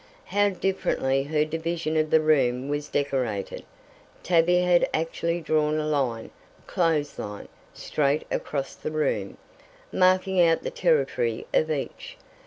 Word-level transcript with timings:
How 0.25 0.49
differently 0.49 1.21
her 1.25 1.45
division 1.45 1.95
of 1.95 2.09
the 2.09 2.21
room 2.21 2.69
was 2.69 2.89
decorated! 2.89 3.63
Tavia 4.23 4.65
had 4.65 4.89
actually 4.95 5.41
drawn 5.41 5.77
a 5.77 5.85
line 5.85 6.31
clothes 6.65 7.19
line 7.19 7.47
straight 7.75 8.25
across 8.31 8.73
the 8.73 8.89
room, 8.89 9.37
marking 9.93 10.41
out 10.41 10.63
the 10.63 10.71
territory 10.71 11.45
of 11.53 11.69
each. 11.69 12.17